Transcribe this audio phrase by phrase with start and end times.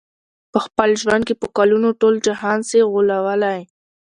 [0.51, 3.61] په خپل ژوند کي په کلونو، ټول جهان سې غولولای